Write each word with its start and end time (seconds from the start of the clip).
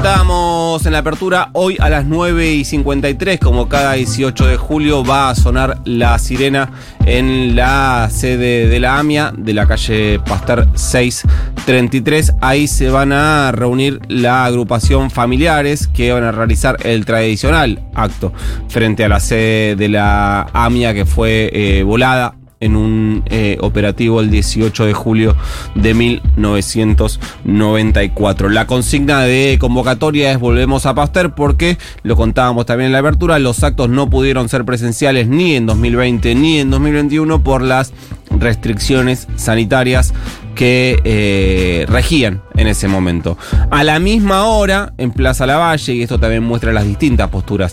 contábamos 0.00 0.86
en 0.86 0.92
la 0.94 1.00
apertura, 1.00 1.50
hoy 1.52 1.76
a 1.78 1.90
las 1.90 2.06
9 2.06 2.52
y 2.54 2.64
53, 2.64 3.38
como 3.38 3.68
cada 3.68 3.92
18 3.92 4.46
de 4.46 4.56
julio, 4.56 5.04
va 5.04 5.28
a 5.28 5.34
sonar 5.34 5.76
la 5.84 6.18
sirena 6.18 6.70
en 7.04 7.54
la 7.54 8.08
sede 8.10 8.66
de 8.66 8.80
la 8.80 8.98
AMIA, 8.98 9.30
de 9.36 9.52
la 9.52 9.66
calle 9.66 10.18
Pasteur 10.20 10.66
633. 10.74 12.32
Ahí 12.40 12.66
se 12.66 12.88
van 12.88 13.12
a 13.12 13.52
reunir 13.52 14.00
la 14.08 14.46
agrupación 14.46 15.10
familiares 15.10 15.86
que 15.86 16.14
van 16.14 16.24
a 16.24 16.32
realizar 16.32 16.78
el 16.82 17.04
tradicional 17.04 17.82
acto 17.94 18.32
frente 18.68 19.04
a 19.04 19.10
la 19.10 19.20
sede 19.20 19.76
de 19.76 19.90
la 19.90 20.46
AMIA 20.54 20.94
que 20.94 21.04
fue 21.04 21.50
eh, 21.52 21.82
volada 21.82 22.36
en 22.60 22.76
un 22.76 23.24
eh, 23.26 23.58
operativo 23.60 24.20
el 24.20 24.30
18 24.30 24.86
de 24.86 24.92
julio 24.92 25.34
de 25.74 25.94
1994. 25.94 28.50
La 28.50 28.66
consigna 28.66 29.22
de 29.22 29.56
convocatoria 29.58 30.30
es 30.30 30.38
volvemos 30.38 30.84
a 30.84 30.94
Pasteur 30.94 31.34
porque, 31.34 31.78
lo 32.02 32.16
contábamos 32.16 32.66
también 32.66 32.88
en 32.88 32.92
la 32.92 32.98
apertura, 32.98 33.38
los 33.38 33.64
actos 33.64 33.88
no 33.88 34.10
pudieron 34.10 34.50
ser 34.50 34.66
presenciales 34.66 35.26
ni 35.26 35.56
en 35.56 35.64
2020 35.64 36.34
ni 36.34 36.58
en 36.58 36.70
2021 36.70 37.42
por 37.42 37.62
las 37.62 37.94
restricciones 38.40 39.28
sanitarias 39.36 40.12
que 40.54 41.00
eh, 41.04 41.86
regían 41.88 42.42
en 42.56 42.66
ese 42.66 42.88
momento. 42.88 43.38
A 43.70 43.84
la 43.84 43.98
misma 43.98 44.44
hora, 44.44 44.92
en 44.98 45.12
Plaza 45.12 45.46
Lavalle, 45.46 45.94
y 45.94 46.02
esto 46.02 46.18
también 46.18 46.42
muestra 46.42 46.72
las 46.72 46.84
distintas 46.84 47.28
posturas 47.30 47.72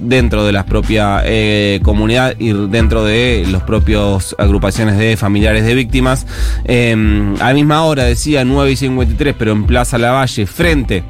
dentro 0.00 0.44
de 0.44 0.52
la 0.52 0.66
propia 0.66 1.22
eh, 1.24 1.80
comunidad 1.82 2.34
y 2.38 2.52
dentro 2.68 3.04
de 3.04 3.46
los 3.48 3.62
propios 3.62 4.34
agrupaciones 4.38 4.98
de 4.98 5.16
familiares 5.16 5.64
de 5.64 5.74
víctimas, 5.74 6.26
eh, 6.64 7.34
a 7.40 7.48
la 7.48 7.54
misma 7.54 7.84
hora, 7.84 8.04
decía 8.04 8.44
9 8.44 8.72
y 8.72 8.76
53, 8.76 9.34
pero 9.38 9.52
en 9.52 9.64
Plaza 9.64 9.96
Lavalle, 9.96 10.46
frente 10.46 11.04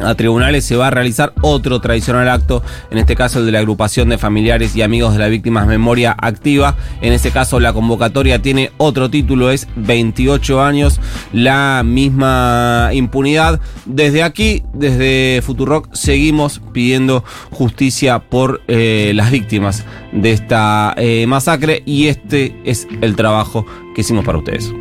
a 0.00 0.14
tribunales 0.14 0.64
se 0.64 0.76
va 0.76 0.88
a 0.88 0.90
realizar 0.90 1.32
otro 1.40 1.80
tradicional 1.80 2.28
acto, 2.28 2.62
en 2.90 2.98
este 2.98 3.16
caso 3.16 3.40
el 3.40 3.46
de 3.46 3.52
la 3.52 3.58
agrupación 3.58 4.08
de 4.08 4.18
familiares 4.18 4.74
y 4.76 4.82
amigos 4.82 5.12
de 5.12 5.20
las 5.20 5.30
víctimas 5.30 5.66
Memoria 5.66 6.14
Activa. 6.18 6.76
En 7.00 7.12
este 7.12 7.30
caso 7.30 7.60
la 7.60 7.72
convocatoria 7.72 8.40
tiene 8.40 8.72
otro 8.76 9.10
título, 9.10 9.50
es 9.50 9.68
28 9.76 10.62
años, 10.62 11.00
la 11.32 11.82
misma 11.84 12.90
impunidad. 12.92 13.60
Desde 13.86 14.22
aquí, 14.22 14.62
desde 14.72 15.42
Futurock, 15.42 15.94
seguimos 15.94 16.60
pidiendo 16.72 17.24
justicia 17.50 18.18
por 18.18 18.62
eh, 18.68 19.12
las 19.14 19.30
víctimas 19.30 19.84
de 20.12 20.32
esta 20.32 20.94
eh, 20.96 21.26
masacre 21.26 21.82
y 21.84 22.08
este 22.08 22.56
es 22.64 22.86
el 23.00 23.16
trabajo 23.16 23.66
que 23.94 24.02
hicimos 24.02 24.24
para 24.24 24.38
ustedes 24.38 24.72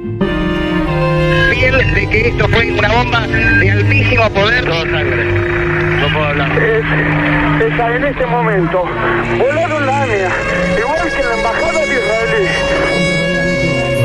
de 1.98 2.08
que 2.10 2.28
esto 2.30 2.48
fue 2.50 2.72
una 2.72 2.92
bomba 2.92 3.28
altísimo 4.18 4.30
poder. 4.30 4.66
Todo 4.66 4.82
sangre. 4.82 5.26
No 6.00 6.08
puedo 6.14 6.26
hablar. 6.26 6.52
Es, 6.64 6.86
es 7.62 7.96
en 7.96 8.04
este 8.04 8.26
momento. 8.26 8.84
Volaron 9.38 9.86
la 9.86 10.04
ANEA, 10.04 10.32
igual 10.80 11.10
que 11.16 11.24
la 11.24 11.36
embajada 11.36 11.86
de 11.86 11.94
Israel. 11.94 12.48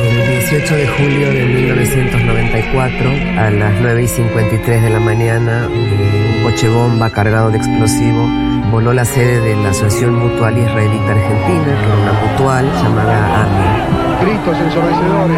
El 0.04 0.40
18 0.40 0.76
de 0.76 0.86
julio 0.88 1.28
de 1.32 1.44
1994, 1.44 3.10
a 3.38 3.50
las 3.50 3.80
9 3.80 4.02
y 4.02 4.08
53 4.08 4.82
de 4.82 4.90
la 4.90 5.00
mañana, 5.00 5.68
un 5.68 6.42
coche 6.42 6.68
bomba 6.68 7.10
cargado 7.10 7.50
de 7.50 7.58
explosivo 7.58 8.28
voló 8.70 8.92
la 8.92 9.04
sede 9.04 9.40
de 9.40 9.56
la 9.62 9.70
Asociación 9.70 10.14
Mutual 10.14 10.56
Israelita 10.56 11.12
Argentina, 11.12 11.78
que 11.78 11.84
era 11.84 11.94
una 11.94 12.12
mutual 12.12 12.72
llamada 12.82 13.42
AMI 13.42 14.02
gritos 14.22 14.56
ensordecedores. 14.56 15.36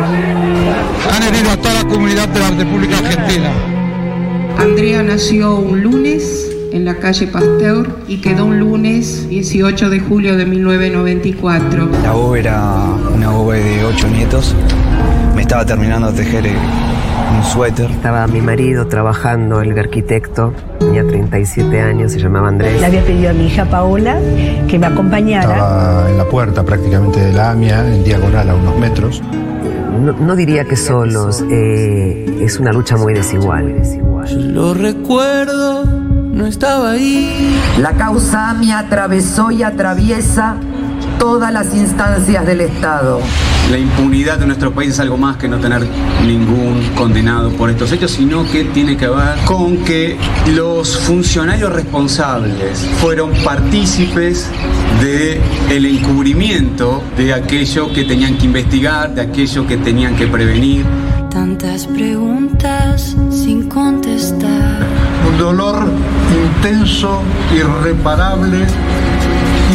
Han 1.11 1.22
herido 1.22 1.50
a 1.50 1.56
toda 1.56 1.75
la 1.75 1.84
comunidad 1.84 2.28
de 2.28 2.41
la 2.41 2.50
República 2.50 2.98
Argentina. 2.98 3.73
Andrea 4.58 5.02
nació 5.02 5.56
un 5.56 5.83
lunes 5.83 6.50
en 6.72 6.84
la 6.84 6.97
calle 6.98 7.27
Pasteur 7.27 7.88
y 8.08 8.20
quedó 8.20 8.47
un 8.47 8.58
lunes 8.58 9.28
18 9.28 9.90
de 9.90 10.01
julio 10.01 10.36
de 10.36 10.46
1994. 10.46 11.89
La 12.02 12.12
boba 12.12 12.39
era 12.39 12.84
una 13.14 13.30
boba 13.30 13.55
de 13.55 13.84
ocho 13.84 14.08
nietos. 14.08 14.55
Me 15.34 15.42
estaba 15.42 15.64
terminando 15.64 16.11
de 16.11 16.23
tejer 16.23 16.45
un 16.46 17.45
suéter. 17.45 17.90
Estaba 17.90 18.27
mi 18.27 18.40
marido 18.40 18.86
trabajando, 18.86 19.61
el 19.61 19.78
arquitecto, 19.78 20.52
tenía 20.78 21.07
37 21.07 21.80
años, 21.80 22.12
se 22.12 22.20
llamaba 22.20 22.48
Andrés. 22.48 22.80
Le 22.80 22.86
había 22.86 23.05
pedido 23.05 23.30
a 23.30 23.33
mi 23.33 23.46
hija 23.46 23.64
Paola 23.64 24.18
que 24.68 24.78
me 24.78 24.86
acompañara. 24.86 25.52
Estaba 25.52 26.11
en 26.11 26.18
la 26.18 26.24
puerta 26.24 26.64
prácticamente 26.64 27.20
de 27.20 27.33
la 27.33 27.51
AMIA, 27.51 27.86
en 27.95 28.05
diagonal 28.05 28.51
a 28.51 28.55
unos 28.55 28.78
metros. 28.78 29.23
No, 29.94 30.34
diría 30.34 30.64
que 30.64 30.77
solos, 30.77 31.44
eh, 31.50 32.38
es 32.40 32.58
una 32.58 32.72
lucha 32.72 32.96
muy 32.96 33.14
desigual. 33.14 33.82
Lo 34.36 34.74
recuerdo, 34.74 35.84
no 35.84 36.46
estaba 36.46 36.92
ahí. 36.92 37.56
La 37.78 37.92
causa 37.92 38.50
AMIA 38.50 38.80
atravesó 38.80 39.50
y 39.50 39.62
atraviesa 39.62 40.56
todas 41.18 41.52
las 41.52 41.74
instancias 41.74 42.44
del 42.44 42.60
Estado. 42.62 43.20
La 43.70 43.79
impunidad 43.79 44.39
de 44.39 44.47
nuestro 44.47 44.73
país 44.73 44.91
es 44.91 45.01
algo 45.01 45.17
más 45.17 45.36
que 45.36 45.48
no 45.48 45.58
tener 45.58 45.86
ningún 46.27 46.83
condenado 46.95 47.51
por 47.51 47.70
estos 47.70 47.91
hechos, 47.92 48.11
sino 48.11 48.45
que 48.51 48.64
tiene 48.64 48.97
que 48.97 49.08
ver 49.08 49.39
con 49.47 49.79
que 49.79 50.17
los 50.55 50.97
funcionarios 50.98 51.73
responsables 51.73 52.79
fueron 53.01 53.33
partícipes 53.42 54.48
de 55.01 55.41
el 55.70 55.86
encubrimiento 55.86 57.02
de 57.17 57.33
aquello 57.33 57.92
que 57.92 58.05
tenían 58.05 58.36
que 58.36 58.45
investigar, 58.45 59.14
de 59.14 59.23
aquello 59.23 59.67
que 59.67 59.79
tenían 59.79 60.14
que 60.14 60.27
prevenir. 60.27 60.85
Tantas 61.31 61.86
preguntas 61.86 63.17
sin 63.31 63.69
contestar. 63.69 64.86
Un 65.29 65.39
dolor 65.39 65.86
intenso, 66.61 67.23
irreparable, 67.52 68.58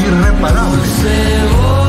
irreparable. 0.07 1.88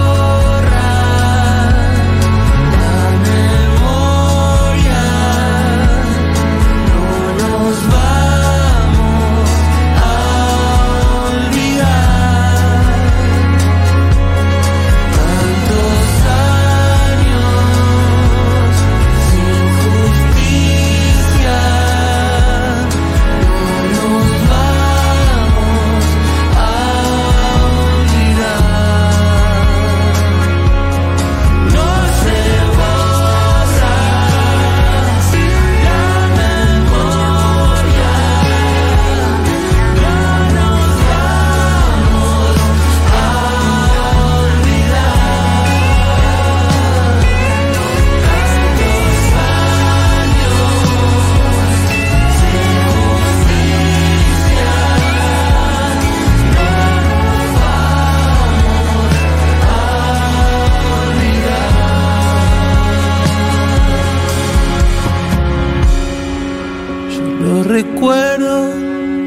Recuerdo, 68.00 68.74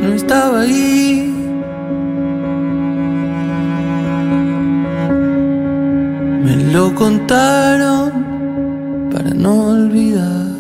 no 0.02 0.14
estaba 0.16 0.62
ahí. 0.62 1.32
Me 6.44 6.56
lo 6.74 6.96
contaron 6.96 8.12
para 9.12 9.30
no 9.30 9.68
olvidar. 9.68 10.53